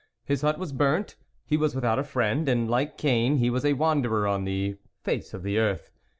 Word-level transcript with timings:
His 0.25 0.41
hut 0.41 0.57
was 0.57 0.73
burnt, 0.73 1.15
he 1.45 1.57
was 1.57 1.75
without 1.75 1.99
a 1.99 2.03
friend, 2.03 2.49
and 2.49 2.67
like 2.67 2.97
Cain, 2.97 3.37
he 3.37 3.51
was 3.51 3.63
a 3.63 3.73
wanderer 3.73 4.27
on 4.27 4.45
the 4.45 4.79
face 5.03 5.31
of 5.31 5.43
the 5.43 5.59
earth. 5.59 5.91